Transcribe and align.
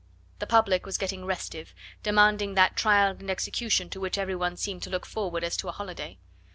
The 0.39 0.47
public 0.47 0.87
was 0.87 0.97
getting 0.97 1.25
restive, 1.25 1.75
demanding 2.01 2.55
that 2.55 2.75
trial 2.75 3.11
and 3.11 3.29
execution 3.29 3.87
to 3.91 3.99
which 3.99 4.17
every 4.17 4.35
one 4.35 4.57
seemed 4.57 4.81
to 4.81 4.89
look 4.89 5.05
forward 5.05 5.43
as 5.43 5.55
to 5.57 5.67
a 5.67 5.71
holiday. 5.71 6.17